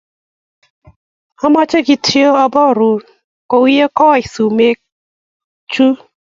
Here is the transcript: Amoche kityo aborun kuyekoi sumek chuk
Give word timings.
Amoche 1.45 1.79
kityo 1.87 2.27
aborun 2.43 2.99
kuyekoi 3.49 4.21
sumek 4.33 4.77
chuk 5.71 5.97